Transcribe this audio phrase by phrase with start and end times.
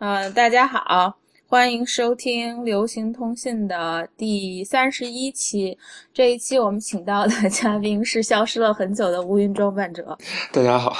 [0.00, 1.14] 呃，大家好，
[1.46, 5.76] 欢迎收听流行通信的第三十一期。
[6.10, 10.16] 这一期我们请到的嘉宾是消失了很久的乌云装扮者。
[10.54, 10.96] 大家好，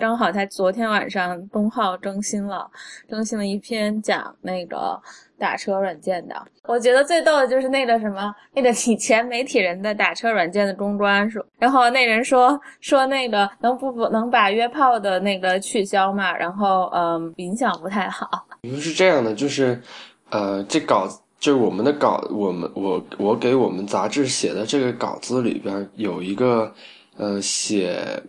[0.00, 2.68] 正好他昨天晚上东浩更新了，
[3.08, 5.00] 更新了一篇讲那个。
[5.40, 16.36] 打车软件的，我觉得最逗的就是那个什么，那个以前媒体人的打车软件的终端说，然后那人说说那个能不不能把约炮的那个取消嘛？
[16.36, 18.28] 然后嗯，影响不太好。
[18.60, 19.80] 因为是这样的，就是
[20.28, 26.70] 呃，这稿就是我们的稿，我们我我给我们杂志写的这个稿子里边有一个
[27.16, 28.22] 呃写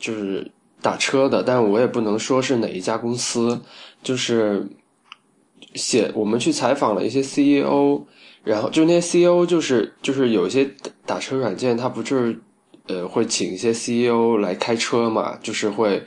[0.00, 0.50] 就是
[0.82, 3.60] 打车的，但我也不能说是哪一家公司，
[4.02, 4.66] 就是。
[5.74, 8.00] 写我们去采访了一些 CEO，
[8.42, 10.68] 然后就那些 CEO 就是就是有一些
[11.04, 12.40] 打车软件，它不就是
[12.86, 16.02] 呃会请一些 CEO 来开车嘛，就是会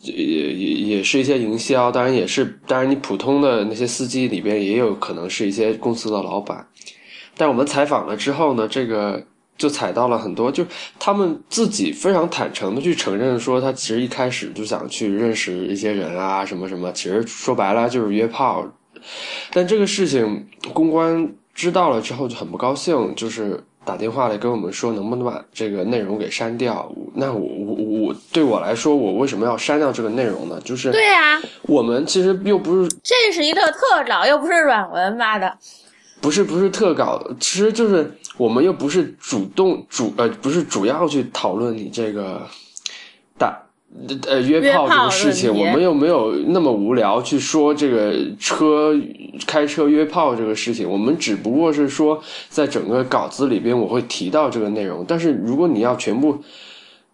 [0.00, 6.66] 也也也是一些营销，当然也是当然你普通的那些司机里边也有可能是一些公司的老板，
[7.36, 9.26] 但我们采访了之后呢，这个
[9.56, 10.64] 就踩到了很多，就
[10.98, 18.66] 他们自己非常坦诚的去承认说，他其实一开始就想去认识一些人啊什么什么，其实说白了就是约炮。
[19.52, 26.90] 但这个事情公关知道了之后就很不高兴，就是打电话来跟我们说能不能把这个内容给删掉。
[27.14, 27.74] 那我我
[28.08, 30.60] 我对我来说，我为什么要删掉这个内容呢？
[30.64, 35.56] 就是对啊，我们其实又不是这是一个特稿，又不是软文，发的，
[36.20, 42.46] 不是不是特稿，其实就是我们又不是主动主呃不是主要去讨论你这个
[43.38, 43.62] 打。
[44.26, 48.94] 呃，约炮这个事情，我们又没有那么无聊去说这个车
[49.46, 50.90] 开车约炮这个事情。
[50.90, 52.20] 我们只不过是说，
[52.50, 55.02] 在整个稿子里边我会提到这个内容。
[55.08, 56.38] 但是如果你要全部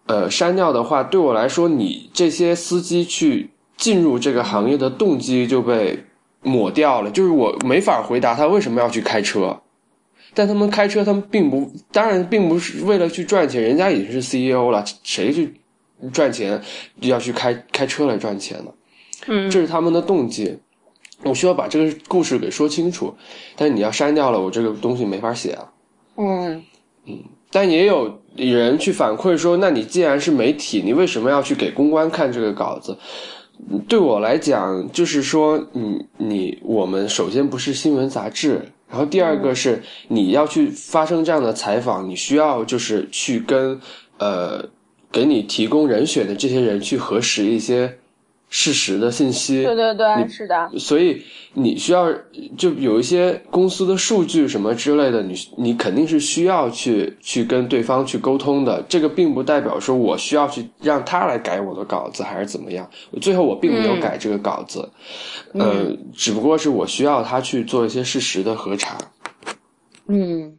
[0.07, 6.03] 呃删掉的话，对我来说，你这些司机去进入这个行业的动机就被
[6.43, 7.11] 抹掉了。
[7.13, 9.61] 就是我没法回答他为什么要去开车，
[10.35, 15.55] 但他们开车，他们并不，当然并不是为了去赚钱，人家已经是 CEO 了，谁去？
[16.13, 16.61] 赚钱
[17.03, 18.73] 要去开开车来赚钱呢，
[19.29, 20.59] 嗯，这是他们的动机。
[21.23, 23.15] 我需要把这个故事给说清楚，
[23.55, 25.73] 但是你要删掉了，我这个东西没法写啊。
[26.17, 26.61] 嗯
[27.07, 32.99] 嗯，但也有人去反馈说，那你既然是媒体，你为什么要去给公关看这个稿子？
[33.87, 38.61] 对我来讲，就是说，你你我们首先不是新闻杂志，
[38.93, 43.81] 然后第二个是你要去发生这样的采访，你需要就是去跟
[44.19, 44.71] 呃。
[45.15, 47.99] 给你提供人选的这些人去核实一些
[48.55, 50.71] 事实的信息，对对对，是的。
[50.79, 51.23] 所以
[51.55, 52.13] 你需要
[52.59, 58.85] 就有一些公司的数据什么之类的，你你肯定是需要去去跟对方去沟通的。
[58.91, 62.87] 这个并不代表说我需要去让他来改我的稿子还是怎么样。
[63.23, 64.87] 最后我并没有改这个稿子，
[65.55, 68.99] 呃，只不过是我需要他去做一些事实的核查。
[70.09, 70.59] 嗯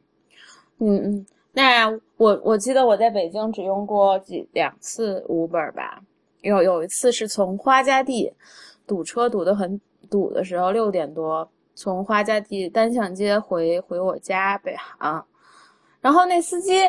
[0.80, 1.26] 嗯嗯。
[1.54, 1.88] 那
[2.18, 6.02] 我我记得我在北京只用过几两次 Uber 吧，
[6.44, 8.32] 有有一次是从花家地
[8.86, 15.26] 堵车堵得很堵的时候，六点多从花家地单向街回回我家北航，
[16.02, 16.82] 然后那司机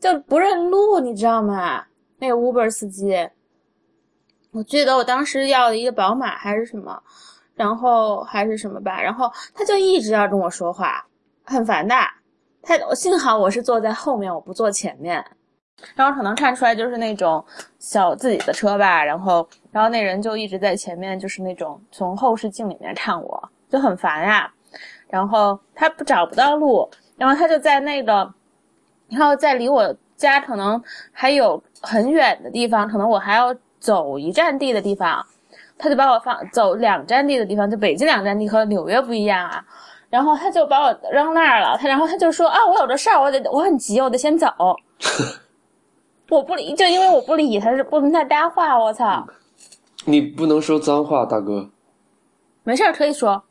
[0.00, 1.84] 就不认路，你知道吗？
[2.18, 3.28] 那个 Uber 司机，
[4.50, 7.02] 我记得我当时要了一个宝马还是什么，
[7.54, 11.06] 然后还是什么吧，然后他就一直要跟我说话，
[11.44, 11.94] 很烦的。
[12.62, 15.24] 他幸好我是坐在后面，我不坐前面，
[15.94, 17.44] 然后可能看出来就是那种
[17.78, 24.50] 小自己的车吧，然后然后那人就一直在前面，就是那种从后视镜里面看我，就很烦呀。
[25.08, 28.32] 然后他不找不到路，然后他就在那个，
[29.08, 30.80] 然后在离我家可能
[31.10, 35.26] 还有很远的地方，可能我还要走一站地的地方，
[35.76, 39.64] 他就把我放走两站地的地方，就北京两站地和纽约不一样啊。
[40.08, 44.46] 然后他就把我扔那儿了，他然后他就说啊，我有这事儿，我得我很急，我得先走。
[46.30, 48.78] 我不理，就因为我不理他，是不跟他搭话。
[48.78, 49.26] 我操！
[50.06, 51.68] 你不能说脏话，大哥。
[52.62, 53.42] 没事儿，可以说，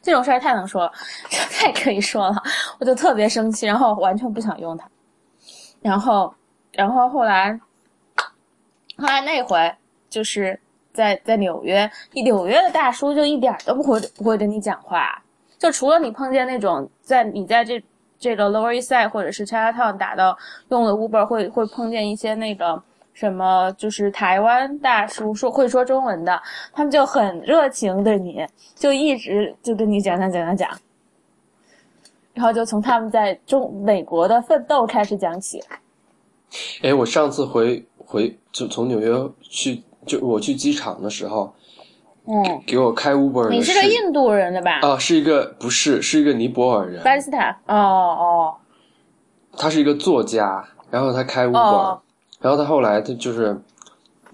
[0.00, 0.92] 这种事儿太能说了，
[1.50, 2.42] 太可以说了。
[2.78, 4.88] 我就特别生气，然后完全不想用它。
[5.80, 6.32] 然后，
[6.72, 7.60] 然后后来，
[8.96, 9.74] 后来那回
[10.08, 10.58] 就是
[10.92, 15.20] 在在纽约，纽约的大叔就一点都不会不会跟你讲话。
[15.58, 17.82] 就除了你碰见那种在你在这
[18.22, 20.38] 这个 Lower East Side 或者是 Chinatown 打到
[20.68, 22.80] 用的 Uber 会会碰见一些那个
[23.12, 26.40] 什么就是台湾大叔说会说中文的，
[26.72, 28.46] 他们就很热情对你，
[28.76, 30.70] 就一直就跟你讲讲讲讲讲，
[32.32, 35.60] 然后就从他们在中美国的奋斗开始讲起。
[36.80, 41.52] 哎，我上次回回就从纽约去就我去机场的时候。
[42.26, 44.78] 嗯，给我开 Uber 的你是个印度人的吧？
[44.82, 47.50] 啊，是一个不是，是一个尼泊尔人，巴基斯坦。
[47.66, 48.54] 哦哦
[49.56, 52.00] 他是一个作家，然后他开 Uber，、哦，
[52.40, 53.60] 然后他后来他就是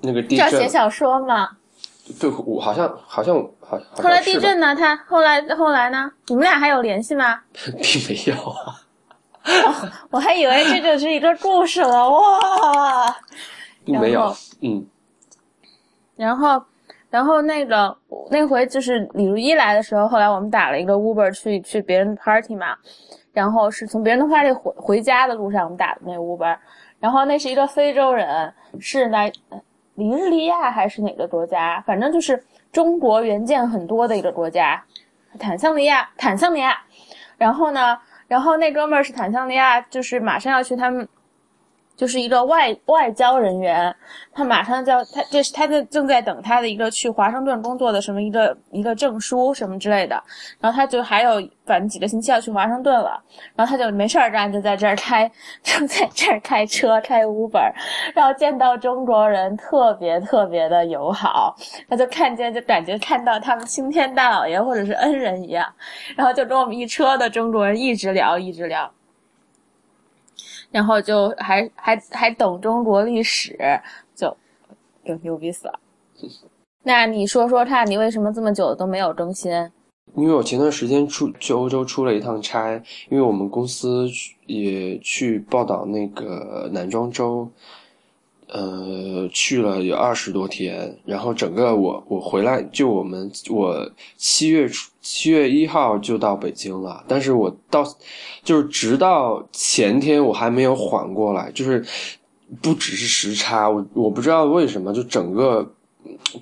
[0.02, 1.48] 那个地震要写，小说吗？
[2.20, 4.74] 对，我好像好像好好像后来地震呢？
[4.76, 6.10] 他后来后来呢？
[6.28, 7.40] 你们俩还有联系吗？
[7.52, 13.16] 并没有啊，我还以为这就是一个故事了哇！
[13.84, 14.86] 并 没有，嗯
[16.16, 16.62] 然后，
[17.10, 17.96] 然后那个
[18.30, 22.76] 那回就是李如一来的时候，后来我们打了一个 Uber 去去别人 party 嘛，
[23.32, 26.56] 然后是从别人的 party 回回家的路上我们打的那 Uber，
[27.00, 29.32] 然后那是一个非洲人，是来
[29.94, 31.82] 尼日利亚还是哪个国家？
[31.86, 34.84] 反正就是中国原件很多的一个国家，
[35.38, 36.78] 坦桑尼亚，坦桑尼亚。
[37.38, 41.08] 然后呢，然后那哥们儿是坦桑尼亚，就是马上要去他们。
[41.98, 43.92] 就是一个外外交人员，
[44.32, 50.22] 他马上就要他这是他在正在等他的一个去华盛顿工作的什么一个一个证书什么之类的，
[50.60, 53.20] 然后他就还有反正几个星期要去华盛顿了，
[53.56, 55.28] 然后他就没事儿干，就在这儿开
[55.60, 57.72] 就在这儿开车开 Uber，
[58.14, 61.56] 然后见到中国人特别特别的友好，
[61.90, 65.66] 他就看见就感觉看到他们青天大老爷或者是恩人一样，
[66.16, 68.88] 然后就跟我们一车的中国人一直聊一直聊。
[70.70, 73.58] 然后就还还还懂中国历史，
[74.14, 74.36] 就
[75.04, 75.80] 就牛逼死了。
[76.82, 79.52] 那你说说看，你为什么这么久都没有更新？
[80.14, 82.72] 因为我前段时间出去欧洲出了一趟差，
[83.10, 84.08] 因为我们公司
[84.46, 87.48] 也去报道那个南庄州，
[88.50, 97.84] 呃，去了有二十多天，然后整个我我回来就我们我七月初七月一号就到北京了，但是我到
[98.42, 101.84] 就是直到前天我还没有缓过来，就是
[102.62, 105.70] 不只是时差，我我不知道为什么就整个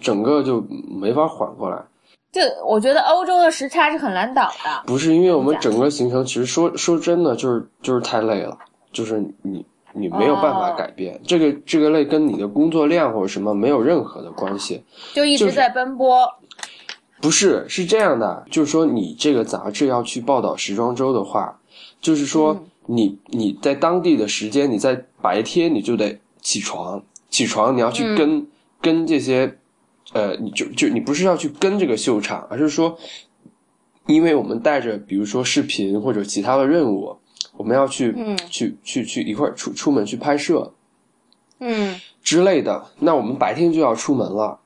[0.01, 0.61] 整个就
[1.01, 1.83] 没法缓过来。
[2.31, 4.83] 就我觉得欧洲的时差是很难倒的。
[4.87, 8.59] 不是因为我们整个行程，其实说说真的，就是就是太累了，
[8.93, 9.65] 就是你
[9.97, 14.83] 你没有办法改变、这个这个累跟你的工作量或者什么没有任何的关系，
[15.15, 16.29] 就一直在奔波。
[17.21, 21.59] 不是是这样的，就是说你这个杂志要去报道时装周的话，
[22.01, 28.47] 就是说你你在当地的时间，你在白天你就得起床，起床你要去跟、
[28.81, 29.59] 跟这些。
[30.13, 32.97] 呃，你就就你不是要去跟这个秀场，而是说，
[34.07, 37.17] 因为我们带着比如说视频或者其他的任务，
[37.57, 40.73] 我们要去、嗯去去去一块儿出出门去拍摄
[41.59, 42.87] 嗯之类的。
[42.99, 44.61] 那我们白天就要出门了，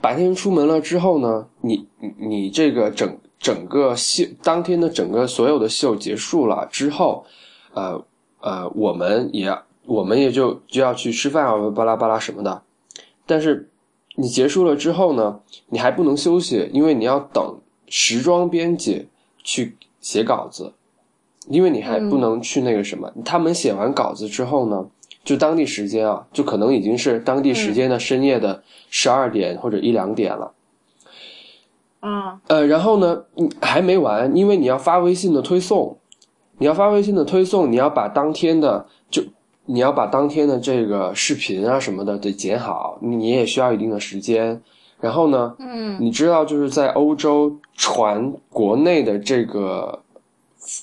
[0.00, 7.24] 白天出门了之后呢，你你你这个整整个秀当天的整个所有的秀结束了之后，
[7.74, 8.04] 呃
[8.40, 12.62] 呃，我们也我们也就就要去吃饭啊，巴拉巴拉什么的，
[13.26, 13.66] 但是。
[14.16, 19.08] 你结束了之后呢，你还不能休息，因为你要等时装编辑
[19.42, 20.74] 去写稿子，
[21.50, 23.12] 因为你还不能去那个什么。
[23.24, 24.86] 他们写完稿子之后呢，
[25.22, 30.52] 就当地时间啊，就可能已经是当地时间的深夜的十二点或者一两点了。
[32.00, 33.24] 嗯呃，然后呢，
[33.60, 35.98] 还没完，因为你要发微信的推送，
[36.56, 39.22] 你要发微信的推送，你要把当天的就。
[39.66, 44.60] 你要把当天的这个视频啊什么的得剪好，你也需要一定的时间。
[44.98, 50.00] 然后呢，嗯，你知道就是在欧洲传国内的这个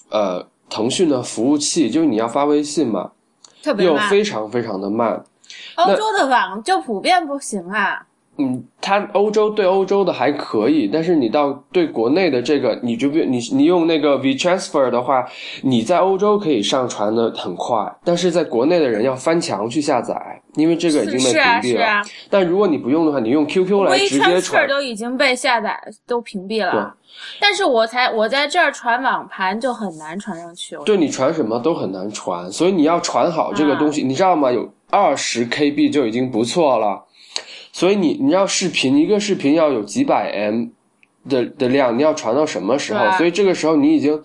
[0.09, 3.11] 呃腾讯的服务器，就是你要发微信嘛，
[3.63, 4.09] 又特别慢。
[4.09, 5.23] 非常非常的慢。
[5.75, 8.05] 欧洲的网就普遍不行啊。
[8.37, 15.25] 嗯，它欧洲对欧洲的还可以，但是你到对国内的这个，你就别你你用那个 WeTransfer 的话，
[15.63, 20.15] 你在欧洲可以上传的很快，但是在国内的人要翻墙去下载，
[20.55, 21.61] 因为这个已经被屏蔽了。
[21.61, 24.67] 是啊，但如果你不用的话，你用 QQ 来直接传。
[24.67, 25.75] 都已经被下载
[26.05, 26.93] 都屏蔽对了。
[27.39, 30.77] 但是我才我在这儿传网盘就很难传上去。
[30.85, 34.51] 对你传什么都很难传，所以你要传好这个东啊西，你知道吗？
[34.51, 37.03] 有二十 KB 就已经不错了。
[37.77, 40.69] 所以你你要视频一个视频要有几百 M
[41.29, 42.99] 的的量，你要传到什么时候？
[42.99, 44.19] 对所以这个时候你已经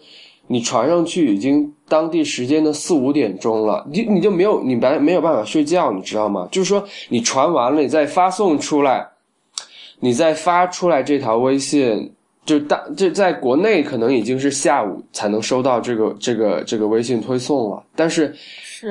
[0.47, 6.49] 你传上去已经当地时间的四五点钟了，你你就没有你白没有办法睡觉，你知道吗？
[6.51, 9.07] 就是说你传完了，你再发送出来，
[10.01, 12.15] 你再发出来这条微信。
[12.45, 18.35] 就当这在国内可能已经是下午才能收到这个这个这个微信推送了，但是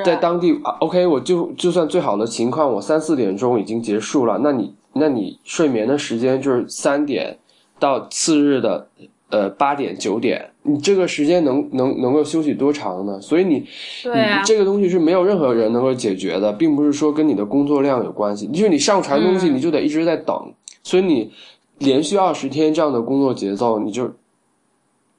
[0.06, 7.38] 在当地啊，OK，我就就算最好的情况，我三四点钟已经结束了，那你那你睡眠的时间就是三点
[7.78, 8.88] 到次日的
[9.30, 13.20] 呃八点九点，你这个时间能能能够休息多长呢？
[13.20, 13.68] 所以你
[14.02, 14.40] 对啊。
[14.40, 19.56] 你这个东西是没有任何人能够解决的，并不是说跟你的工作量有关系，就是你上传东西嗯。
[19.56, 20.54] 你就得一直在等，
[20.84, 21.34] 所以你
[21.82, 24.10] 连续二十天这样的工作节奏，你就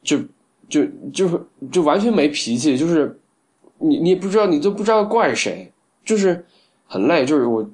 [0.03, 0.19] 就
[0.69, 1.41] 就就是
[1.71, 3.21] 就完全没脾气，就是
[3.79, 5.71] 你你也不知道，你都不知道怪谁，
[6.05, 6.45] 就是
[6.87, 7.69] 很累，就是我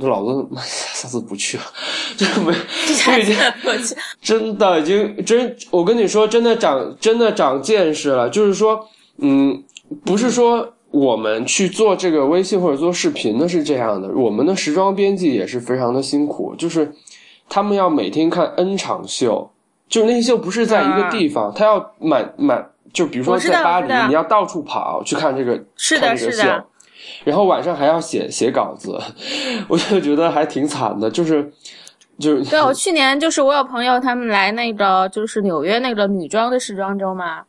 [0.00, 0.48] 老子
[0.94, 1.64] 下次不去了，
[2.16, 3.36] 就是没 我已经
[4.20, 9.62] 真的已经真，我跟你说，真的长真的长见识了，就是说，嗯，
[10.04, 10.70] 不是说。
[10.94, 14.08] 我们去做这个微信或者做视频的，是这样的。
[14.14, 16.94] 我们的时装编辑也是非常的辛苦，就是
[17.48, 19.50] 他们要每天看 N 场秀，
[19.88, 26.64] 就是那些秀不是在一个地方，他要满满，就比如说在巴黎，你要到处跑去看这个是的，是的。
[27.24, 28.98] 然后晚上还要写写稿子，
[29.68, 31.52] 我就觉得还挺惨的，就是
[32.18, 32.44] 就是。
[32.50, 37.42] 对，我去年就是我有朋友他们来那个就是纽约那个女装的时装周嘛。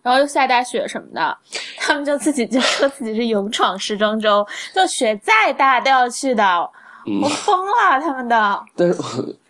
[0.00, 1.36] 然后又下大雪什么的，
[1.76, 6.70] 他们就自己就说 自己是勇闯时装周，就雪再大都要去的，
[7.22, 8.64] 我疯了他们的。
[8.76, 9.00] 但是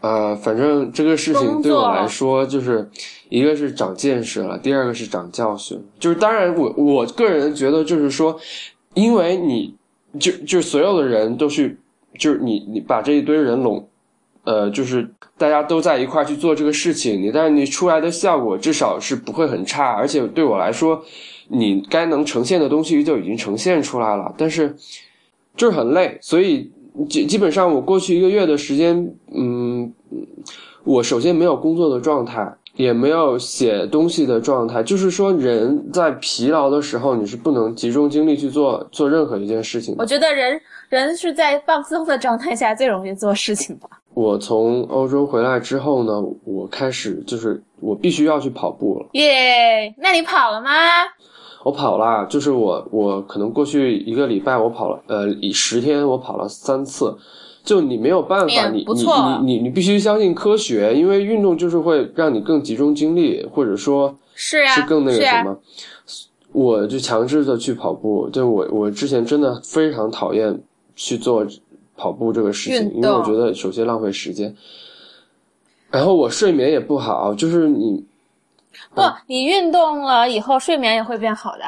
[0.01, 2.89] 呃，反正这个事情对我来说，就是
[3.29, 5.83] 一个是长见识了，第二个是长教训。
[5.99, 8.39] 就是当然，我我个人觉得，就是说，
[8.95, 9.75] 因为你
[10.19, 11.79] 就就所有的人都去，
[12.19, 13.89] 就是你你把这一堆人拢。
[14.45, 21.05] 呃，就是大家都在一块去做这个事情，你但是你出来的效果至少是不会很差，而且对我来说，
[21.49, 24.35] 你该能呈现的东西就已经呈现出来了。
[24.39, 24.75] 但是
[25.55, 26.73] 就是很累，所以
[27.09, 29.93] 基基本上我过去一个月的时间，嗯，
[30.85, 39.95] 我首先没有工作的状态，也没有写东西的状态，就是说人在疲劳的时候，你是不能集中精力去做做任何一件事情。
[39.99, 43.89] 我觉得人人是在放松的状态下最容易做事情吧。
[44.15, 49.07] 我从欧洲回来之后呢，我开始就是我必须要去跑步了。
[49.13, 50.71] 耶，那你跑了吗？
[51.69, 57.15] 我跑了，就是我我可能过去一个礼拜我跑了，呃，十天我跑了三次。
[57.63, 65.59] 就你没有办法，你你你你你必须相信科学，因为运动就是会让你更集中精力，或者说，是啊，是更那个什么。
[66.53, 70.59] 我就强制的去跑步，就我我之前真的非常讨厌
[70.97, 71.47] 去做。
[72.01, 74.55] 跑步这个事情，因为我觉得首先浪费时间，
[75.91, 78.05] 然后我睡眠也不好，就是你
[78.95, 81.65] 不，你运动了以后睡眠也会变好的。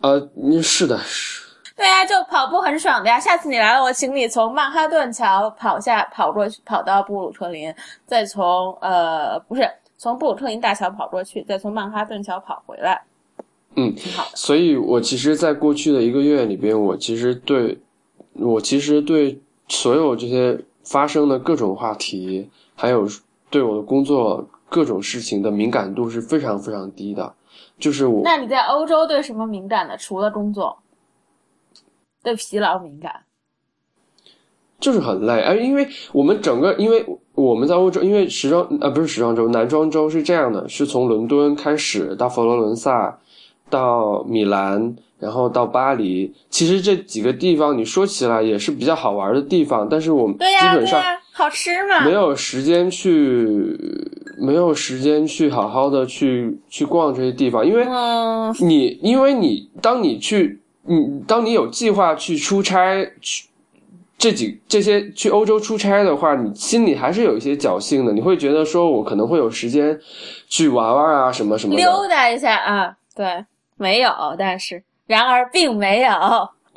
[0.00, 0.28] 呃，
[0.62, 1.42] 是的，是。
[1.76, 3.18] 对呀，就跑步很爽的呀。
[3.18, 7.74] 下次你来了，我请你从曼哈顿桥跑下跑过去，跑到布鲁克林，
[8.06, 13.02] 再从呃不是从布鲁克林大桥跑过去，再从曼哈顿桥跑回来。
[13.76, 14.28] 嗯，挺好。
[14.34, 17.80] 所以我其实，在过去的一个月里边，我其实对
[18.34, 19.40] 我其实对。
[19.68, 23.08] 所有这些发生的各种话题，还有
[23.48, 27.34] 对我的工作各种事情的敏感度是非常非常低的。
[27.78, 29.96] 就是我，那你在欧洲对什么敏感的？
[29.98, 30.78] 除了工作，
[32.22, 33.24] 对疲劳敏感，
[34.80, 35.40] 就是很累。
[35.42, 43.18] 哎，因为我们整个，因为我们在欧洲，因为时装呃，不是时装周，男装周是这样的，是从伦敦开始到佛罗伦萨，
[43.68, 44.96] 到米兰。
[45.18, 51.00] 然后到巴黎，其实这几个地方你说起来也是比较好玩的地方，但是我们基本上
[51.30, 53.78] 好吃嘛，没有时间去，
[54.42, 57.86] 没有时间去好好的去去逛这些地方，因为
[58.60, 63.46] 你因为你当你去你当你有计划去出差去
[64.18, 69.98] 这几这些去欧洲出差的话，你心里还是有一些侥幸的，你会觉得说我可能会有时间
[70.48, 73.44] 去玩玩啊什么什么溜达一下啊，对，
[73.76, 74.82] 没有，但是。
[75.06, 76.12] 然而并没有，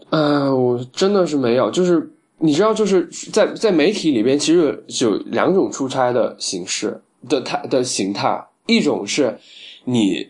[0.10, 1.70] 呃，我真的是没有。
[1.70, 8.46] 就是你知道，就是在在媒体里边，其实有两种出差的形式的态的形态。
[8.68, 9.38] 一种是
[9.84, 10.30] 你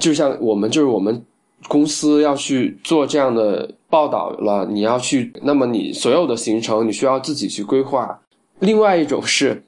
[0.00, 1.24] 就像我们，就是我们
[1.66, 8.20] 公司要去做这样的报道了，你要去，那么你所有的行程你需要自己去规划。
[8.58, 9.64] 另外一种是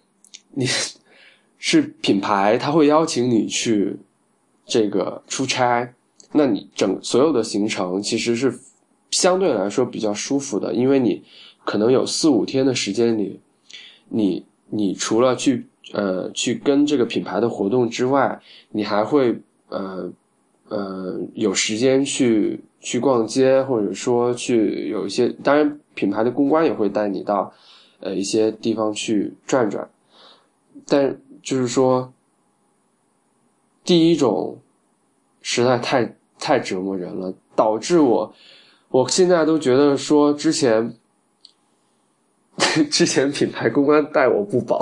[0.52, 0.66] 你
[1.58, 3.96] 是品牌，他会邀请你去
[4.66, 5.94] 这个出差。
[6.32, 8.56] 那你整所有的行程其实是
[9.10, 11.22] 相对来说比较舒服的，因为你
[11.64, 13.40] 可能有四五天的时间里，
[14.10, 20.10] 你你除了去呃去跟这个品牌的活动之外，你还会呃
[20.68, 27.52] 呃有时间去去逛街，或者说去有一些，当然品牌的公关也会带你到
[28.00, 29.90] 呃一些地方去转转，
[30.86, 32.12] 但就是说
[33.84, 34.58] 第一种
[35.42, 36.16] 实在太。
[36.42, 38.34] 太折磨人了，导致我，
[38.88, 40.96] 我现在都觉得说之前，
[42.90, 44.78] 之前品牌公关待我不薄。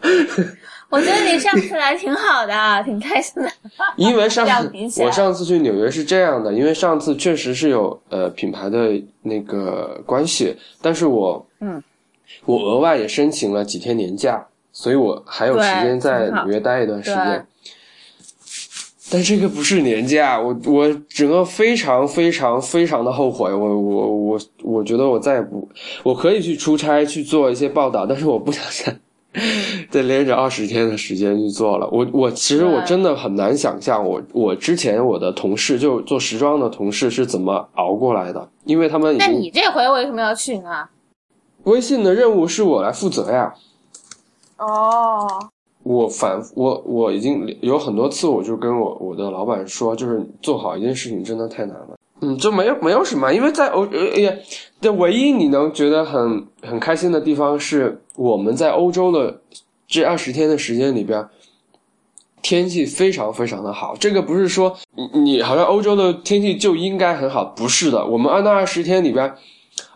[0.90, 3.50] 我觉得你上次来挺好的，挺开心的。
[3.96, 11.82] 因为上次 我上次去纽约是这样的，因为上次确实是有呃品牌的那个关系，但是我嗯，
[12.44, 17.46] 我额外也申请了几天年假，所以我还有时间在纽约待一段时间。
[19.10, 25.68] 但这个不是年假，我我整个非常非常非常的后悔，我我我我觉得我再也不，
[26.02, 28.98] 我可以去出差去做一些报道，但是我不想再
[29.90, 31.86] 再连着二十天的时间去做了。
[31.92, 39.16] 我我其实我真的很难想象，我我之前我的同事就做时装的同事是怎么熬过来的，因为他们。
[39.18, 40.88] 那你这回为什么要去呢？
[41.64, 43.54] 微信的任务是我来负责呀。
[44.56, 45.50] 哦。
[45.84, 51.96] 我反我我已经有很多次，我就跟我我的老板说，就是做好一件事情真的太难了。
[52.20, 54.42] 嗯，就没有没有什么，因为在欧呃也
[54.80, 59.40] 的唯一你能觉得很很开心的地方是，我们在欧洲的
[59.86, 61.28] 这二十天的时间里边，
[62.40, 63.94] 天气非常非常的好。
[64.00, 68.06] 这个不是说你你好像欧洲的天气就应该很好，不是的。
[68.06, 69.34] 我们那二十天里边。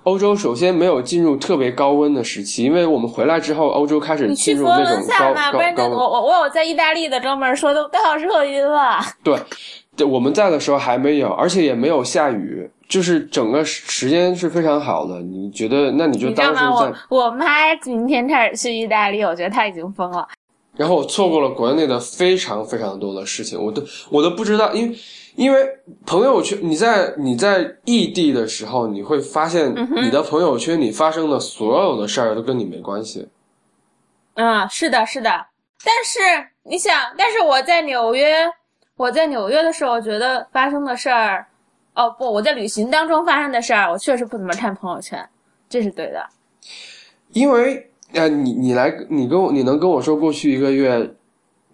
[0.09, 5.87] 欧洲首先没有进入特别高温的时期，因为我们回来之后，欧洲开始进入那种高高高。
[5.87, 9.01] 我我我有在意大利的哥们儿说都都要热晕了。
[9.23, 9.39] 对，
[9.95, 15.21] 对，我们在的时候还没有，而且也没有下雨，就是整个时间是非常好的。
[15.21, 15.93] 你觉得？
[15.93, 16.91] 那你就当时在。
[17.11, 20.27] 我妈明天开始去意大利，我觉得她已经疯了。
[20.75, 24.97] 然后我错过了国内的非常非常多的事情，我都我都不知道，因为。
[25.39, 33.29] 因为朋友圈，你在你在异地的时候，你会发现你的朋友圈里发生的所有的事儿都跟你没关系。
[34.35, 35.31] 嗯，是的，是的。
[35.85, 36.19] 但是
[36.65, 38.51] 你想，但是我在纽约，
[38.97, 41.47] 我在纽约的时候，觉得发生的事儿，
[41.95, 45.25] 哦不，我在旅行当中发生的事儿，我确实不怎么看朋友圈，
[45.69, 46.29] 这是对的。
[47.31, 51.09] 因为呃，你你来，你跟我，你能跟我说过去一个月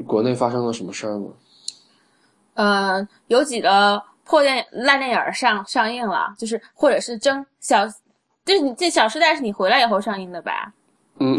[0.07, 1.29] 国内发生了什么事儿吗？
[2.55, 7.87] 呃，有几个破电烂电影上上映了，就是或者是争小，
[8.45, 10.73] 就是你这《小时代》是你回来以后上映的吧？
[11.19, 11.39] 嗯，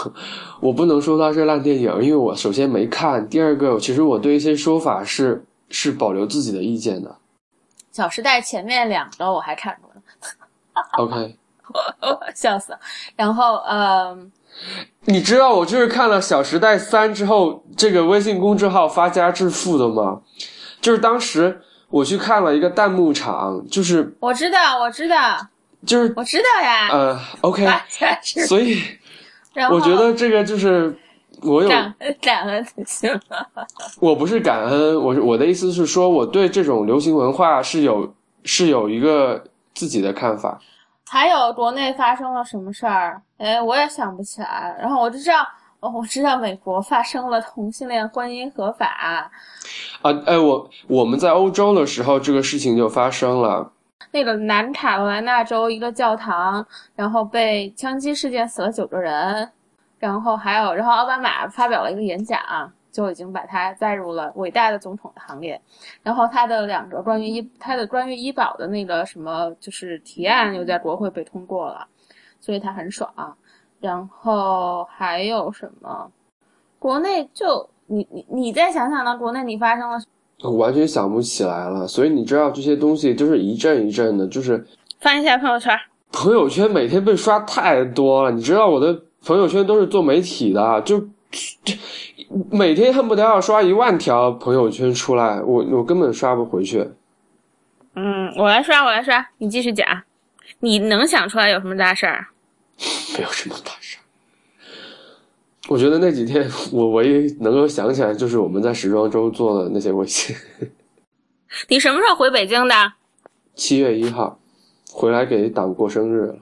[0.60, 7.10] 我不能说它是烂电影，因为我首先没看，第二个其实我对一些说法是是保留自己的意见的。
[7.90, 10.02] 《小时代》前面两个我还看过呢。
[10.98, 11.38] OK，
[12.36, 12.78] 笑死了。
[13.16, 14.30] 然后，嗯，
[15.04, 20.20] 你知道我就是看了《小时代三》之后，这个微信公众号发家致富的吗？
[20.80, 25.38] 就是当时我去看了一个弹幕场，就是我知道，我知道，
[25.86, 26.88] 就是我知道呀。
[26.90, 27.66] 呃，OK，
[28.46, 28.82] 所以
[29.70, 30.96] 我觉得这个就是
[31.42, 31.68] 我有
[32.20, 33.46] 感恩行了。
[34.00, 38.12] 我不是感恩，我我的意思是说，我对这种流行文化是有
[38.44, 40.60] 是有一个自己的看法。
[41.08, 43.20] 还有国内发生了什么事儿？
[43.38, 44.76] 哎，我也想不起来。
[44.78, 45.46] 然后我就知道。
[45.78, 48.86] 哦，我知道美国发生了同性恋婚姻合法。
[48.86, 49.30] 啊，
[50.24, 53.70] 哎，我我们在欧洲的时候，这个事情就发生了。
[54.10, 59.50] 那个南卡罗来纳州一个教堂，然后被枪击事件死了九个人，
[59.98, 62.40] 然后还有，然后奥巴马发表了一个演讲，
[62.96, 65.60] 就已经把他载入了伟大的总统的行列。
[66.02, 71.86] 然后他的两个关于医，他的关于医保的那个什么，就是提案又在国会被通过了，
[72.40, 73.12] 所以他很爽。
[73.80, 76.10] 然后还有什么？
[76.78, 79.14] 国内就你你你再想想呢？
[79.18, 79.98] 国内你发生了？
[80.42, 81.86] 我完全想不起来了。
[81.86, 84.66] 所以你知道这些东西就是一阵一阵的，就是
[85.00, 85.78] 翻一下朋友圈。
[86.12, 91.06] 朋友圈每天被刷太多了，你知道我的朋友圈都是做媒体的，就就
[92.50, 96.90] 每天恨不得要刷一万条朋友圈出来，我我根本刷不回去。
[97.94, 100.02] 嗯，我来刷，我来刷，你继续讲。
[100.60, 102.28] 你能想出来有什么大事儿？
[103.16, 104.00] 没有什么大事儿。
[105.68, 110.36] 我觉得那几天我唯一能够想起来，就是我们在时装周做的那些微信。
[111.68, 112.92] 你什么时候回北京的？
[113.54, 114.38] 七月一号，
[114.92, 116.38] 回来给党过生日了。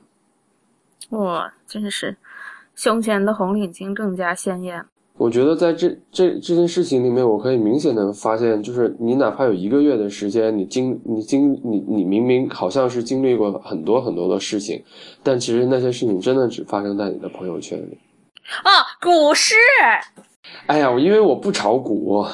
[1.10, 2.16] 哇，真是
[2.74, 4.84] 胸前的红领巾更加鲜艳。
[5.16, 14.82] 我觉得在这这这件事情里面，我可以明显的发现，就是你哪怕有一个月的时间，你经你经你你明明好像是经历过很多很多的事情，
[15.22, 17.96] 但其实那些事情真的只发生在你的朋友圈里。
[18.64, 19.54] 哦，股市。
[20.66, 22.26] 哎呀，我因为我不炒股。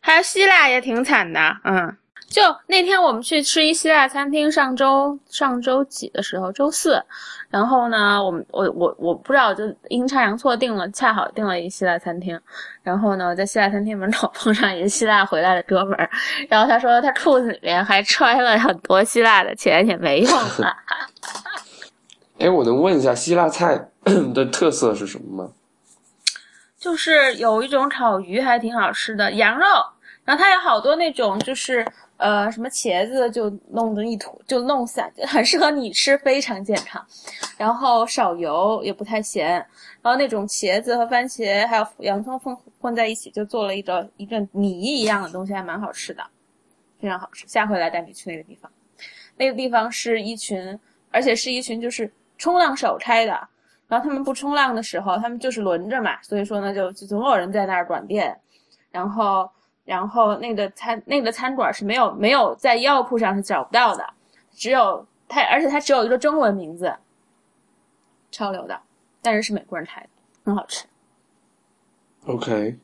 [0.00, 1.96] 还有希腊也挺惨的，嗯。
[2.28, 7.02] 就那天我们去吃一希腊餐厅，上周上周几的时候，周四，
[7.48, 12.38] 然后呢，我们我我我不知道，就阴差阳错订了，恰好订了一希腊餐厅，
[12.82, 16.10] 然后呢，在希腊餐厅门口碰上一个希腊回来的哥们儿，
[16.50, 20.76] 然后他说他裤子里面还揣了很多希腊的钱，也没用了。
[22.38, 23.88] 哎，我能问一下希腊菜
[24.34, 25.52] 的特色是什么吗？
[26.78, 29.64] 就是有一种炒鱼还挺好吃的羊肉，
[30.26, 31.86] 然后它有好多那种就是。
[32.18, 37.04] 呃，什么茄子就弄成一坨，就弄散， 很适合你吃，非常健康。
[37.56, 39.54] 然后少油，也不太咸。
[40.02, 46.22] 然后那种茄子和番茄还有洋葱混混在一起，就做了一个一个泥一样的东西，还蛮好吃的，
[47.00, 47.46] 非常好吃。
[47.46, 48.70] 下回来带你去那个地方，
[49.36, 50.78] 那个地方是一群，
[51.10, 53.48] 而且是一群就是冲浪手开的。
[53.86, 58.38] 然后他们不冲浪的时候，他们就是轮着嘛，所以说呢，就就总有人在那儿管店。
[58.90, 59.48] 然后，
[59.88, 64.04] 然后那个餐那个餐馆是没有没有在药铺上是找不到的，
[64.52, 66.94] 只有它，而且它只有一个中文名字，
[68.30, 68.78] 潮流的，
[69.22, 70.08] 但是是美国人开的，
[70.44, 70.84] 很好吃。
[72.26, 72.76] OK，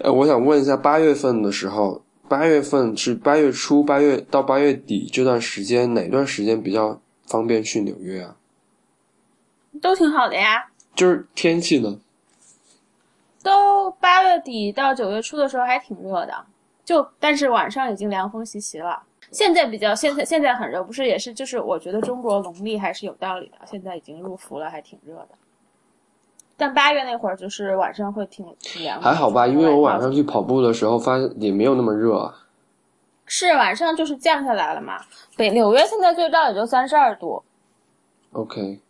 [0.00, 8.34] 呃，我想问一下，八月份的时候，八月份是八月初，八月到八月底这段时间，哪段时间比较方便去纽约啊？
[9.80, 12.00] 都挺好的呀，就是天气呢？
[13.48, 16.34] 都八月底到九月初的时候还挺热的，
[16.84, 19.02] 就但是晚上已经凉风习习了。
[19.30, 25.28] 现在比较现在现在很热，不是也是就是我觉得中国农历还是有道理的，现在已经入伏了，还挺热的。
[26.56, 32.34] 但八月那会儿就是晚上会挺挺凉的，还好吧，因为我晚上去跑步的时候发现也没有那么热啊。
[33.26, 35.00] 是晚上就是降下来了嘛。
[35.36, 37.42] 北纽约现在最高也就三十二度
[38.32, 38.80] ，OK，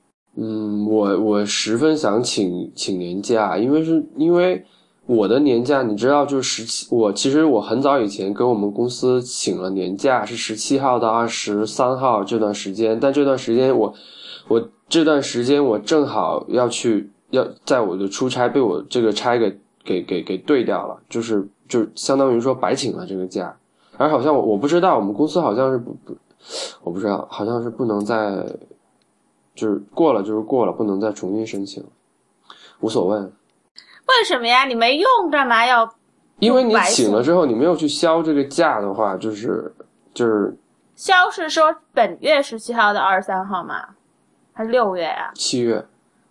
[0.40, 4.64] 嗯，我我十分想请请年假，因为是因为
[5.04, 13.92] 我的年假，你知道，就是十七，我其实我很早以前跟我们公司请了年假，是十七号到二十三号这段时间，但这段时间我
[14.46, 23.56] 我这段时间我正好要去要在我的出差被我这个差给给给给对掉了，就是就相当于说白请了这个假，
[23.96, 26.16] 而好像我我不知道我们公司好像是不不，
[26.84, 28.46] 我不知道好像是不能再。
[29.58, 31.84] 就是过了就是过了，不能再重新申请，
[32.78, 33.18] 无所谓。
[33.18, 34.64] 为什么呀？
[34.64, 35.92] 你没用，干嘛要？
[36.38, 39.74] 因为你请了之后，你没有去消这个假的话，就是
[40.14, 40.56] 就是
[40.94, 43.84] 消是说本月十七号到二十三号吗？
[44.52, 45.84] 还是六月呀、七月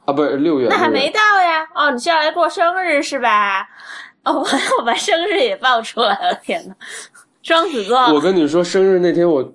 [0.05, 1.67] 啊，不是六月，那还没到呀。
[1.75, 3.67] 哦，你是要来过生日是吧？
[4.23, 4.47] 哦，我
[4.79, 6.73] 我把生日也报出来了，天呐，
[7.43, 9.53] 双子座，我跟你说，生日那天我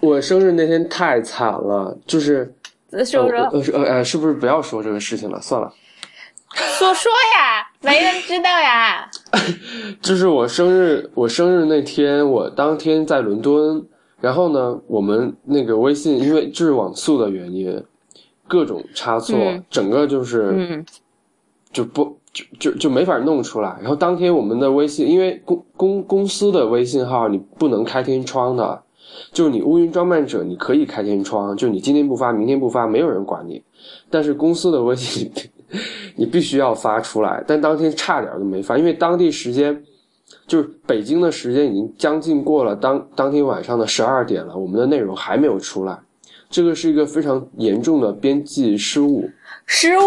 [0.00, 2.54] 我生日那天太惨了，就是
[3.04, 5.40] 说说、呃呃呃呃，是不是不要说这个事情了？
[5.40, 5.72] 算了。
[6.78, 9.10] 说说呀，没人知道呀。
[10.00, 13.84] 就是我生日，我生日那天，我当天在伦敦，
[14.20, 17.84] 然后呢，我们那个微信因为就是网速的原因，
[18.48, 20.86] 各种差错，嗯整个就是、嗯
[21.72, 23.76] 就不就就就没法弄出来。
[23.80, 28.82] 然后当天我们的微信，因为公公公司的微信号你不能开天窗的，
[29.32, 33.62] 就是你乌云装扮者你可以开天窗，就你今天不发，明天不发，没有人管你。
[34.10, 35.30] 但是公司的微信
[36.14, 39.84] 你必须要发出来，但当天差点都没发，因为当地时间
[40.46, 45.98] 就是北京的时间已经将近过了当当天晚上的十二点了，我们的内容还没有出来，
[46.48, 49.28] 这个是一个非常严重的编辑失误。
[49.66, 50.02] 失误，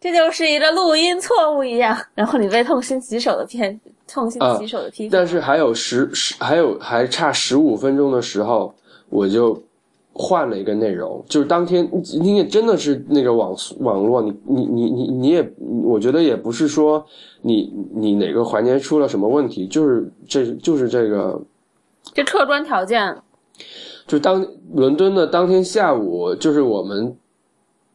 [0.00, 1.96] 这就是一个录音错误一样。
[2.14, 3.80] 然后你被痛心疾首的偏，
[4.12, 5.10] 痛心疾首的批评。
[5.10, 8.74] 但是还有十十，还有还差十五分钟的时候，
[9.08, 9.60] 我就
[10.12, 15.52] 换了一个内容，就是当天你你也真的是那个网网络，你你你你你也，
[15.84, 17.04] 我觉得也不是说
[17.40, 21.40] 你你哪个环节出了什么问题，就是这就是这个，
[22.12, 23.16] 这客观条件，
[24.06, 27.16] 就当伦敦的当天下午，就是我们。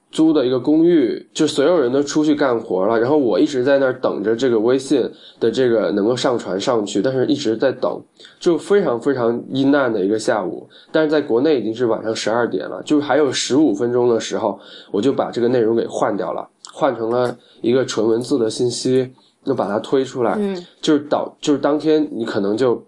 [0.09, 5.01] 租的一个公寓，就所有人都出去干活了，然后我一直在那儿等着这个微信
[5.39, 8.01] 的这个能够上传上去，但是一直在等，
[8.39, 10.67] 就非常非常阴暗的一个下午。
[10.91, 14.57] 但是在国内已经是晚上十二点了，就还有十五分钟的时候，
[14.91, 19.11] 我就把这个内容给换掉了，换成了一个纯文字的信息，
[19.43, 22.81] 就把它推出来，嗯，就是导就是当天你可能就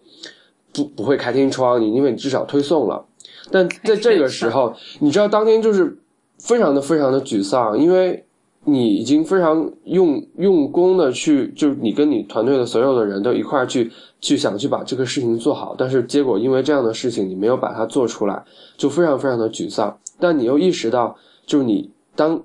[0.73, 3.05] 不不会开天窗，你因为你至少推送了，
[3.51, 5.97] 但在这个时候，你知道当天就是。
[6.39, 8.25] 非常的非常的沮丧，因为
[8.63, 18.43] 你已经非常用用功的去，就是你跟你团队的所有的人都一块儿去去想去把这个事情做好，但是结果因为这样的事情你没有把它做出来，
[18.77, 19.97] 就非常非常的沮丧。
[20.19, 22.41] 但你又意识到，就是你当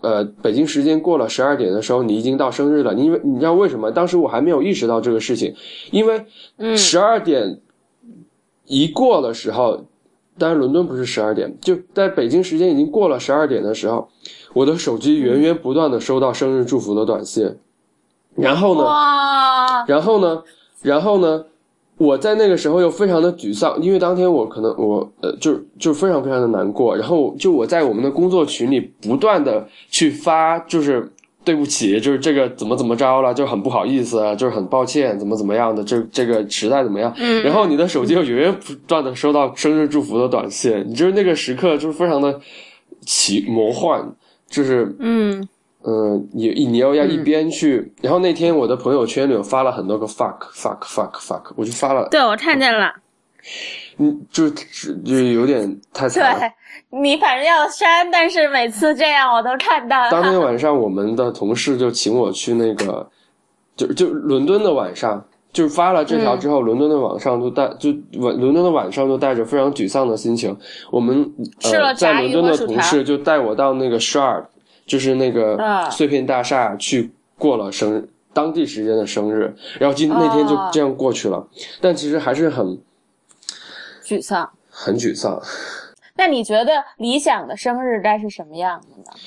[0.00, 3.90] 呃北京时间过了十二点的时候，你已经到生日了，因为你知道为什么？
[3.90, 5.54] 当时我还没有意识到这个事情，
[5.90, 6.24] 因为
[6.76, 7.60] 十二点
[8.66, 9.84] 一过的时候。
[10.38, 14.08] 当然，伦敦不是十二点，就在北京时间已经过了十二点的时候，
[14.54, 17.56] 我的手机源源不断的收到生日祝福的短信，
[18.34, 18.84] 然后呢，
[19.86, 20.42] 然后呢，
[20.82, 21.44] 然后呢，
[21.96, 31.10] 我在那个时候又非常的沮丧，因为当天我可能我呃就就非常非常的难过，然后就我在我们的工作群里不断的去发，就是
[31.48, 37.10] 对不起，就是这个怎么怎么着了，就很不好意思啊，就是很抱歉，怎么怎么样的，这这个时代怎么样？
[37.16, 37.42] 嗯。
[37.42, 42.38] 然后你的手机又源源不断的收到生日祝福的短信，你就是那个时刻就是非常的
[43.06, 44.06] 奇魔幻，
[44.46, 45.48] 就是嗯。
[45.84, 53.87] 嗯，你你又要一边去，然后那天我的朋友圈里有发了很多个 fuck fuck fuck fuck，我就发了，对我看见了，嗯，
[54.30, 56.40] 就是就有点太惨了。
[56.40, 56.50] 对
[57.00, 60.40] 你反正要删，但是每次这样我都看到当天。
[60.40, 63.06] 晚 上，我们的同事就请我去那个，
[63.76, 70.56] 就就伦敦的晚上，就是发了这条之后，伦敦的晚上就带就晚伦敦的晚上就带着非常沮丧的心情，
[70.90, 71.30] 我们
[71.64, 74.44] 呃在伦敦的同事就带我到那个 Shard，
[74.86, 80.70] 就是那个啊碎片大厦去过了生日，当地时间的生日，然后今那天就哦。
[80.72, 81.46] 这样过去了，
[81.80, 82.78] 但其实还是很
[84.08, 84.48] 沮丧。
[84.70, 85.38] 很沮丧。
[86.16, 89.18] 那你觉得理想的生日该是什么样的呢？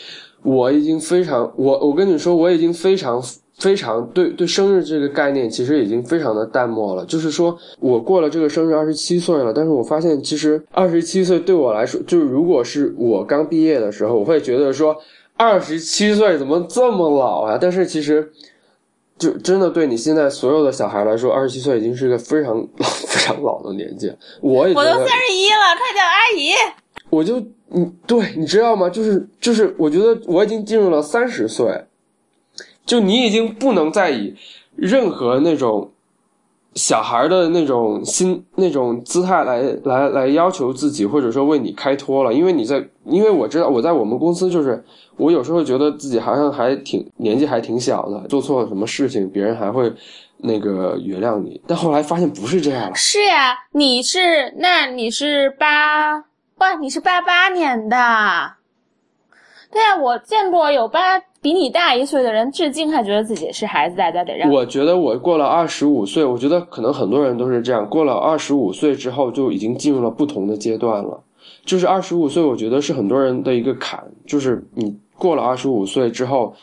[0.41, 3.21] 我已经非常，我我跟你说，我已经非常
[3.59, 7.05] 非常对对生日这个概念，其实已经非常的淡漠了。
[7.05, 14.97] 就是说我过了这个生日二十七岁了，但是我发现其实二十七岁对我来说，就是如果是我刚毕业的时候，我会觉得说
[15.37, 17.57] 二十七岁怎么这么老啊？
[17.61, 18.31] 但是其实。
[19.21, 24.12] 就真的对你现在所有的小孩来说，二十七岁已经是一个非常老、 非常老的年纪。
[24.41, 26.53] 我也，我都三十一了，快叫阿姨。
[27.12, 28.89] 我就你对，你知道吗？
[28.89, 31.86] 就是就是，我觉得我已经进入了三十岁，
[32.84, 34.36] 就你已经不能再以
[34.75, 35.91] 任何那种
[36.75, 44.81] 小孩的那种心、那种姿态来来来要求自己，或者说为你开脱了，因为你在，因为我知道我在我们公司就是，
[45.17, 49.91] 我有时候觉得自己好像还挺年纪还挺小的，做错了什么事情，别人还会
[50.38, 52.95] 那个原谅你，但后来发现不是这样了。
[52.95, 56.23] 是呀，你是那你是八
[56.60, 57.97] 哇，你是八八年的。
[59.71, 64.47] 对呀，我见过有八比你大一岁的人，至今还觉得自己是孩子，大家得让。
[64.51, 71.23] 我觉得我过了二十五岁，我觉得可能很多人都是这样，过了二十五岁之后就已经进入了不同的阶段了。
[71.65, 76.54] 就是二十五岁，我觉得是很多人的一个坎，就是你过了二十五岁之后，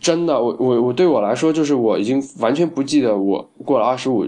[0.00, 4.24] 真的，我我我对我来说，就是我已经完全不记得我过了二十五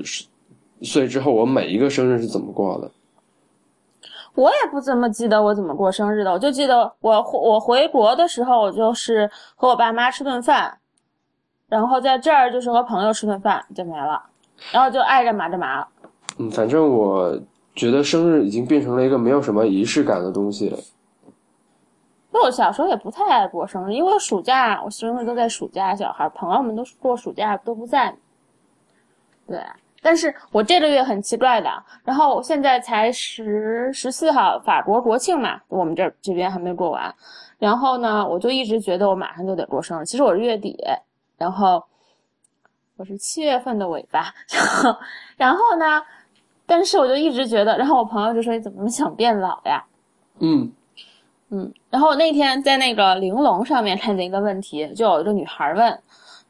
[0.83, 2.91] 岁之后，我每一个生日是怎么过的。
[4.39, 10.79] 我也不怎么记得我怎么过生日的，我就记得我我回国的时候，我就是和我爸妈吃顿饭，
[11.69, 14.23] 然后在这儿就是和朋友吃顿饭就没了，
[14.71, 15.89] 然后就爱干嘛干嘛了。
[16.39, 17.37] 嗯，反正我
[17.75, 20.79] 觉得生日已经变成了一个没有什么仪式感的东西了。
[22.31, 28.15] 因为我小时候也不太爱过生日，因为暑假我生日都在暑假，小孩朋友们都过暑假都不在。
[29.49, 29.61] 对，
[30.01, 31.71] 但是我这个月很奇怪的，
[32.05, 37.15] 然后我现在才十十四号，法国国庆嘛，我们这儿这边还没过完。
[37.59, 40.79] 然后呢，我就一直觉得我马上就得过生日，其实我是月底，
[41.37, 41.83] 然后
[42.97, 45.01] 我是七月份的尾巴， 然后
[45.37, 46.03] 然后呢，
[46.67, 49.85] 但是我就一直觉得，然后我朋友就说你怎么想变老呀？
[50.39, 50.73] 嗯
[51.51, 56.01] 嗯，然后那天在那个玲珑上面看见一个问题，就有一个女孩问，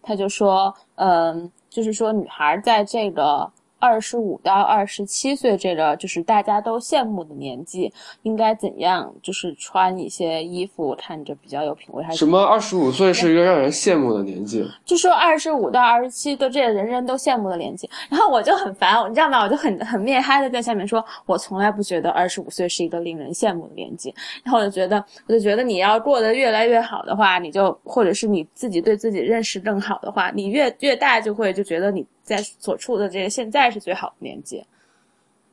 [0.02, 14.68] 她就说，嗯，就是说女孩在这个二十五到二十七岁这个就是大家都羡慕的年纪，应该怎样，就是穿一些衣服看着比较有品味，还是什么二十五岁是一个让人羡慕的年纪？
[14.84, 19.42] 就说二十五到二十七都这人人都羡慕的年纪，然后我就很烦，你知道吗？
[19.42, 24.14] 我就很很面嗨的在下面说，我从来不觉得二十五岁是一个令人羡慕的年纪。
[24.42, 34.64] 然后我就觉得，我就觉得你要过得越来越好的话，你就或者是你自己对自己认识更好的话，你越越大就会就觉得你在所处的这个现在是最好的年纪。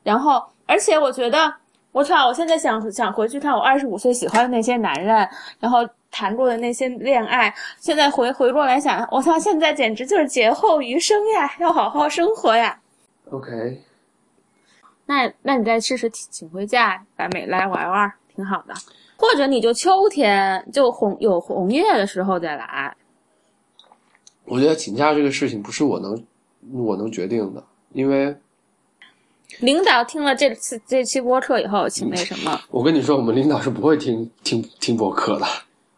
[0.02, 1.52] 然后，而且我觉得，
[1.90, 5.78] 我操，我现在想想回去看我二十五岁喜欢的那些男人，然后
[6.10, 12.78] 谈过的那些恋爱，现在回回过来想，我操，现在简直就是劫后余生呀，要好好生活呀。
[13.30, 13.82] OK，
[15.06, 18.74] 那那你再试试请回假，来美来玩玩，挺好的。
[19.16, 22.94] 或者你就秋天就红有红叶的时候再来。
[24.44, 26.22] 我觉得请假这个事情不是我能
[26.72, 28.36] 我能决定的，因为
[29.60, 35.46] 领导听了这次这期播客以后，请那什么，我跟你说，我们领导是不会听听听播客的，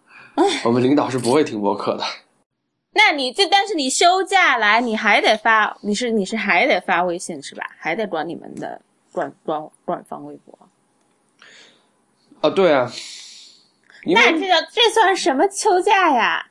[0.64, 2.04] 我们领导是不会听播客的。
[2.92, 7.64] 那你这但是你休假来，你还得发，你是你是还得发微信是吧？
[7.78, 8.80] 还得管你们的
[9.12, 10.58] 官官官方微博。
[12.40, 12.90] 啊，对啊，
[14.04, 16.46] 那这叫这算什么休假呀？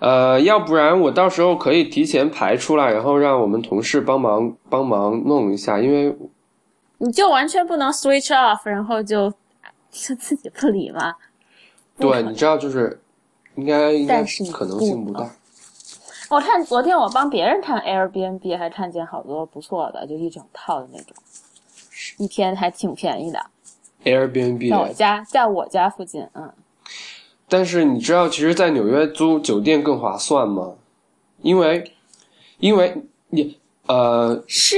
[0.00, 6.16] 呃，要不然我到时候可以提前排出来，然后让我们同事帮忙帮忙弄一下，因为
[6.98, 9.30] 你就完全不能 switch off，然后就
[9.90, 11.14] 就自己不理吗？
[11.98, 12.98] 对，你知道，就是
[13.56, 15.30] 应该应该但是可能性不大。
[16.30, 21.14] 我看昨天我帮别人看 Airbnb，还看见好多不错的，就一整套的那种，
[22.18, 23.44] 一天还挺便宜的
[24.04, 26.50] ，Airbnb，在我家，在我家附近，嗯，
[27.50, 30.74] 但是你知道，其实，在纽约租酒店更划算吗？
[31.42, 31.84] 因为，
[32.60, 32.94] 因为
[33.30, 34.76] 你呃，是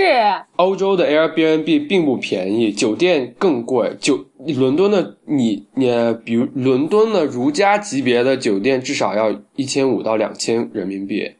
[0.56, 3.94] 欧洲的 Airbnb 并不便宜，酒店更贵。
[4.00, 4.24] 酒
[4.56, 5.90] 伦敦的你你
[6.24, 11.30] 比如伦敦的如家级别的酒店至少要一千五到两千人民币，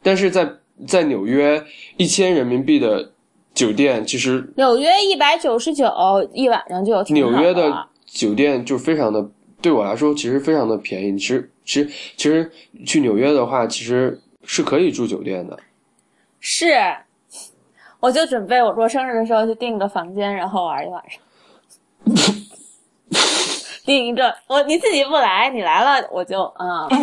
[0.00, 0.48] 但是在
[0.86, 1.64] 在纽约
[1.96, 3.10] 一千人民币的
[3.52, 5.90] 酒店，其实纽约一百九十九
[6.32, 9.28] 一晚上就有挺纽约的酒店就非常的
[9.60, 11.18] 对我来说其实非常的便宜。
[11.18, 12.52] 其实其实其实
[12.86, 15.58] 去纽约的话，其实是可以住酒店的。
[16.40, 16.66] 是，
[18.00, 21.20] 我就准备我过生日的时候去订个房间，然后玩一晚上。
[23.84, 26.88] 订一个，我你自己不来，你来了我就嗯。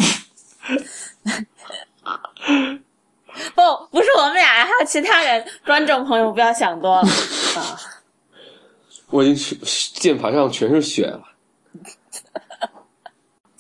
[3.54, 7.78] 不，不是我们俩，还有其他人，观众朋友不要想多了啊。
[9.12, 9.60] 我已经
[9.94, 11.22] 键盘上全是血了。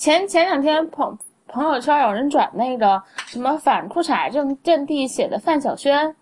[0.06, 6.16] 前前两天朋朋友圈有人转那个什么反裤衩阵阵地写的范晓萱，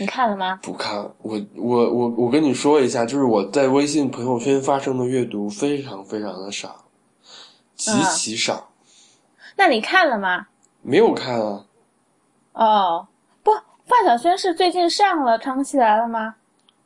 [0.00, 0.58] 你看了吗？
[0.60, 6.84] 不看，我我我我跟你说一下，就是我在微信朋友圈发生的阅读非常非常的少，
[7.76, 8.70] 极其少，
[9.54, 10.48] 那你看了吗？
[10.82, 11.64] 没有看啊。
[12.54, 13.06] 哦，
[13.44, 13.52] 不，
[13.84, 16.34] 范晓萱是最近上了《康熙来了》吗？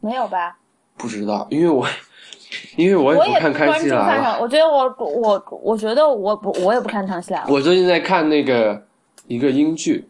[0.01, 0.59] 没有吧？
[0.99, 1.87] 不知道，因为我
[2.77, 7.47] 因为我我也也不看《康熙来了》，我觉得我我我觉得我不我也不看《康熙来了》。
[7.53, 8.87] 我最近在看那个
[9.27, 10.09] 一个英剧，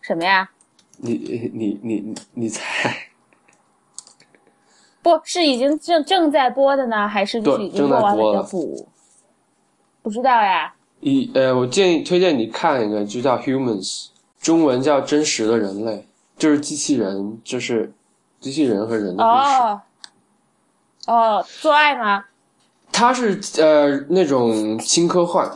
[0.00, 0.50] 什么呀？
[0.98, 1.12] 你
[1.54, 2.94] 你你你你猜？
[5.00, 8.88] 不是已经正正在播的呢，还是就是已经播完了正在播了要补？
[10.02, 10.74] 不知道呀。
[11.00, 14.06] 一呃，我建议推荐你看一个，就叫《Humans》，
[14.40, 15.92] 中文叫《真实的人类》，
[16.36, 17.92] 就是机器人，就是
[18.40, 19.62] 机器人和人的故事。
[19.62, 19.80] 哦
[21.08, 22.22] 哦，做爱吗？
[22.92, 25.50] 它是呃那种轻科幻，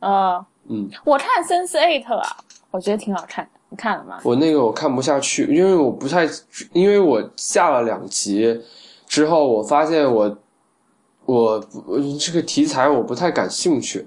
[0.00, 2.36] 哦，嗯，我看《Sense Eight》啊，
[2.70, 3.50] 我觉得挺好看的。
[3.70, 4.20] 你看了吗？
[4.22, 6.28] 我那个我看不下去，因为我不太，
[6.72, 8.62] 因为我下了两集
[9.06, 10.38] 之后，我发现我
[11.24, 14.06] 我我这个题材我不太感兴趣，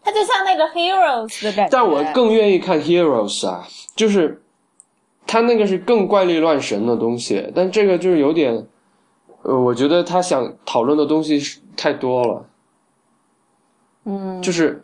[0.00, 1.68] 它就像那个 Heroes 的感觉。
[1.70, 4.40] 但我更愿意看 Heroes 啊，就是
[5.26, 8.66] 他那个是更怪力乱神的东西，但这个就是有点，
[9.42, 12.46] 呃，我觉得他想讨论的东西是太多了，
[14.04, 14.82] 嗯，就是，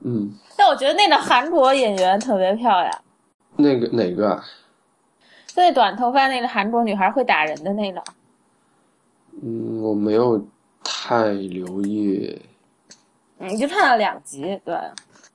[0.00, 3.00] 嗯，但我觉得那个韩国演员特别漂亮，
[3.56, 4.44] 那个哪个啊？
[5.46, 8.02] 就那短头发那个韩国女孩会打人的那个。
[9.42, 10.44] 嗯，我没有
[10.82, 12.40] 太留意。
[13.38, 14.76] 嗯，你就看了两集，对，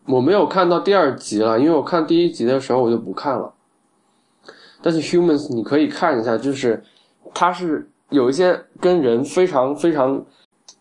[0.05, 3.53] 我没有看到第二集了，因为我看第一集的时候我就不看了。
[4.81, 6.83] 但是 Humans 你可以看一下，就是
[7.33, 10.23] 它是有一些跟人非常非常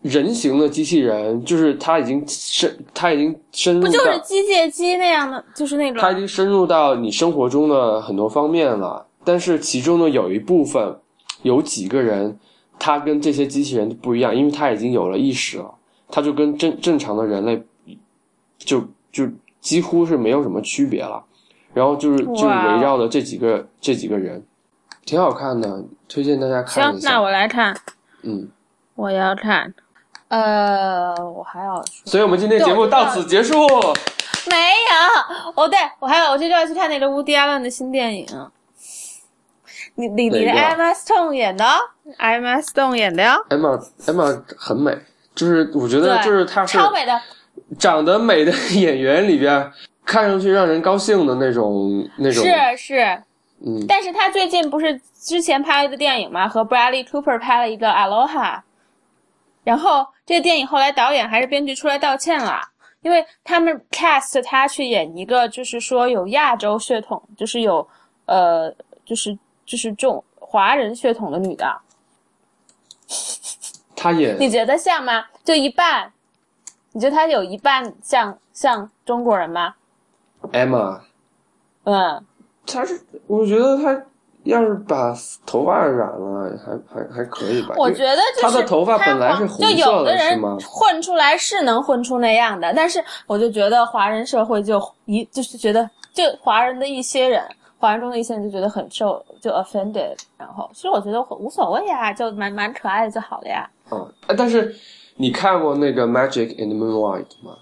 [0.01, 9.05] 人形的机器人，就是它已经深，它已经深入不就是，机械机那样的，就是那种它已经深入到你生活中的很多方面了。
[9.23, 10.95] 但是其中呢，有一部分
[11.43, 12.39] 有几个人，
[12.79, 15.73] 他跟这些机器人不一样，因为他已经有了意识了，
[16.09, 17.61] 他就跟正正常的人类
[18.57, 19.27] 就就
[19.59, 21.23] 几乎是没有什么区别了。
[21.71, 24.43] 然后就是就是围绕着这几个这几个人，
[25.05, 27.11] 挺好看的，推荐大家看行一，下。
[27.11, 27.75] 那我来看，
[28.23, 28.49] 嗯，
[28.95, 29.73] 我要看。
[30.27, 33.55] 呃，我还要说，所以我们今天节目到此结束。
[34.49, 38.27] 没有，哦，对我还有，我这就要去看那个乌迪·艾伦的新电影。
[39.95, 41.65] 你你你的 Emma Stone 演的
[42.19, 44.97] ，Emma Stone 演的哟，Emma Emma 很美，
[45.35, 47.19] 就是我觉得就是她是超美的。
[47.77, 49.71] 长得美的 演员里边，
[50.05, 52.43] 看上去让人高兴的那种那种。
[52.43, 53.23] 是是，
[53.65, 58.55] 嗯，但是他最近不是之前拍了一个电影嘛，和 Bradley Cooper 拍了一个《Aloha》，
[59.63, 62.61] 然后这个电影后来导演还是编剧出来道歉了，
[63.01, 67.85] 因为他们 cast 他去演一个就是说有亚洲血统，就是有
[68.25, 68.73] 呃
[69.05, 71.81] 就是就是中华人血统的女的，
[73.95, 74.35] 她也。
[74.39, 75.25] 你觉得像吗？
[75.43, 76.13] 就一半，
[76.93, 79.75] 你觉得他有一半像像中国人吗
[80.53, 81.01] ？Emma，
[81.83, 82.25] 嗯，
[82.71, 84.03] 她是我觉得他
[84.43, 85.13] 要是把
[85.45, 87.75] 头发染了，还还还可以吧。
[87.77, 90.41] 我觉得就是她的头发本来是红就有色的人？
[90.61, 97.43] 混出来是能混出那样的，但是我就觉得华人社会就一就是觉得就华人的一些人，
[97.77, 103.69] 华人中的一些人就觉得很受就 offended，然后其实我觉得无所谓啊，就蛮蛮可爱的就好了呀。
[103.89, 104.73] 啊，哎但是
[105.17, 107.57] 你看过那个《Magic in the Moonlight》吗？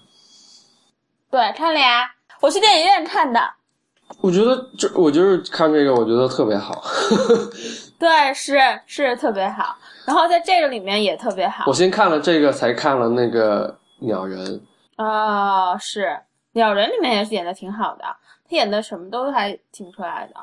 [1.28, 2.08] 对，看了呀，
[2.40, 3.40] 我去电影院看的。
[4.20, 6.82] 我觉得这，我就是看这个，我觉得特别好。
[7.98, 9.76] 对，是是特别好。
[10.06, 11.64] 然后在这个里面也特别好。
[11.66, 14.60] 我先看了这个，才看了那个鸟人。
[14.96, 16.18] 哦，是
[16.52, 18.04] 鸟人里面也是演的挺好的，
[18.48, 20.34] 他演的什么都还挺出来的。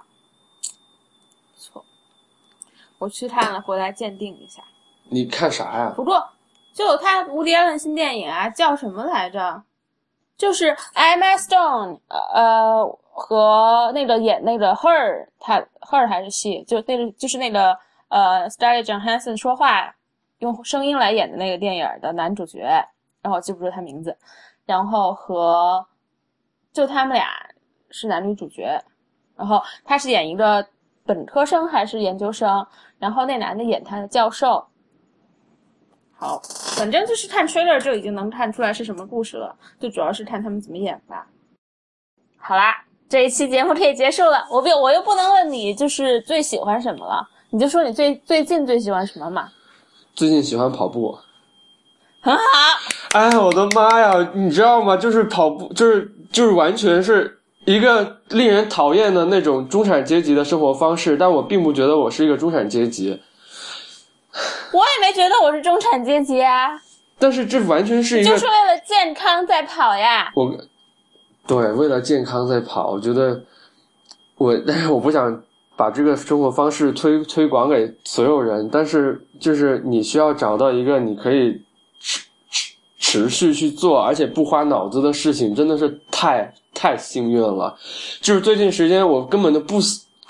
[1.57, 1.83] 错，
[2.99, 4.61] 我去看了，回来鉴定一下。
[5.09, 5.93] 你看啥呀？
[5.95, 6.25] 不过
[6.73, 9.63] 就他无敌艾伦新电影啊，叫什么来着？
[10.37, 17.75] 就是 Emma Stone，呃，和那个演那个 Her，他 Her 还是戏，就那个就是那个
[18.09, 19.95] 呃 s t a r l e Johansson 说话
[20.39, 22.59] 用声音来演的那个电影的男主角，
[23.21, 24.15] 然后记不住他名字，
[24.65, 25.87] 然后和
[26.73, 27.27] 就他们俩
[27.89, 28.83] 是男女主角，
[29.37, 30.67] 然后他是演一个
[31.05, 32.67] 本科生还是研究生，
[32.99, 34.67] 然后那男的演他的教授。
[36.17, 36.37] 好，
[36.77, 41.25] 反正就是看 trailer 就已经能看出来是什么故事了，就主要是看他们怎么演吧。
[42.37, 42.85] 好啦，
[43.15, 44.45] 这一期节目可以结束了。
[44.51, 49.47] 我不，我又不能问你就是最喜欢什么了，你就说你最最近最喜欢什么嘛。
[50.13, 51.17] 最近喜欢跑步，
[52.19, 52.41] 很好。
[53.13, 54.97] 哎，我的妈呀，你知道吗？
[54.97, 63.21] 就是跑步，就是就是完全是一个令人讨厌的那种中产阶级的生活方式，但我并不觉得我是一个中产阶级。
[64.73, 66.77] 我也没觉得我是中产阶级啊，
[67.17, 70.29] 但是这完全是一个，就是为了健康在跑呀。
[70.35, 70.53] 我，
[71.47, 72.91] 对，为了健康在跑。
[72.91, 73.41] 我觉得
[74.37, 75.43] 我，但是我不想
[75.75, 78.67] 把这个生活方式推推广给所有人。
[78.71, 81.61] 但是，就是你需要找到一个你可以
[81.99, 87.77] 持持持续去做，而且不花脑子的事情，真的是太太幸运了。
[88.21, 89.75] 就是最近时间，我根本就不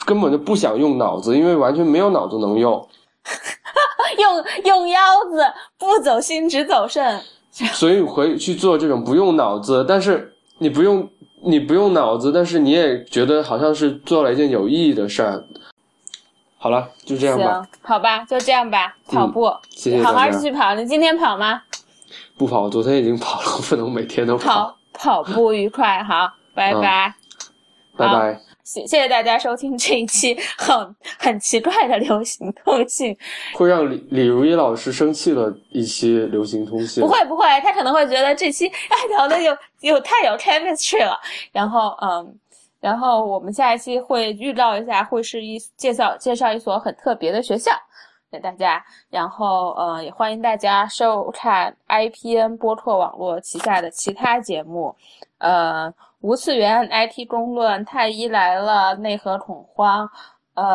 [0.06, 2.88] 根本就不想用脑子，因为完全没有脑子能用。
[4.20, 5.00] 用用腰
[5.32, 5.42] 子，
[5.80, 7.20] 不走心只走肾，
[7.74, 11.10] 所以回去做这种不用脑子，但是你不用
[11.44, 15.46] 你不用脑子，但是你也觉得好像是做了一件有意义的事儿。
[16.58, 17.44] 好了，就这样吧。
[17.44, 18.96] 行，好吧，就这样吧。
[19.08, 20.74] 跑步，谢谢好好继续跑。
[20.74, 21.62] 你今天跑吗？
[22.38, 24.76] 不跑，我昨天已经跑了，我不能每天都跑。
[24.94, 27.14] 跑步愉快，好，拜拜，
[27.98, 28.42] 拜拜。
[28.66, 33.16] 谢谢谢大家收听这一期很很奇怪的流行通信，
[33.54, 37.00] 会让李李如一老师生气的一期流行通信。
[37.00, 41.16] 不会不会，他可能会觉得这期哎聊的有有太有 chemistry 了。
[41.52, 42.36] 然后嗯，
[42.80, 47.72] 然后我们下一期会预告一下，会是一介绍介绍一所很特别的学校
[48.32, 48.84] 给大家。
[49.12, 54.96] 然后呃，也欢迎大家收看 IPN 播客网络旗下的其他节目，
[55.38, 55.94] 呃。
[56.26, 60.10] 无次元 IT 公论，太医来了，内核恐慌，
[60.56, 60.66] 呃，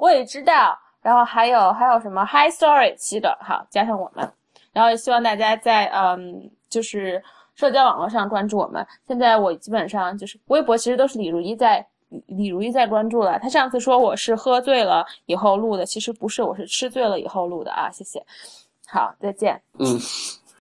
[0.00, 0.78] 我也知道。
[1.00, 4.32] 然后还有还有什么 High Story 期的，好加上我们。
[4.72, 7.20] 然后也希望大家在嗯，就是
[7.56, 8.86] 社交网络上关注我们。
[9.08, 11.84] 现在我基本上就是微博，其实都是李如一在
[12.26, 13.40] 李如一在关注了。
[13.40, 17.90] 他上次说我是喝醉了以后录的，其实不是，我是吃醉了以后录的啊。
[17.90, 18.24] 谢谢，
[18.86, 19.60] 好，再见。
[19.80, 19.98] 嗯。